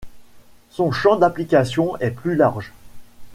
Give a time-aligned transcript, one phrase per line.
[0.71, 2.73] Son champ d'application est plus large.